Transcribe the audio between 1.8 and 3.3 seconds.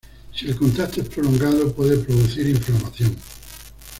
producir inflamación.